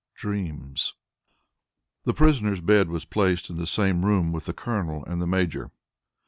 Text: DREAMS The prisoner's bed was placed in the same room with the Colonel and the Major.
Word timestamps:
DREAMS 0.15 0.95
The 2.05 2.13
prisoner's 2.15 2.59
bed 2.59 2.89
was 2.89 3.05
placed 3.05 3.51
in 3.51 3.57
the 3.57 3.67
same 3.67 4.03
room 4.03 4.31
with 4.31 4.45
the 4.45 4.51
Colonel 4.53 5.05
and 5.05 5.21
the 5.21 5.27
Major. 5.27 5.69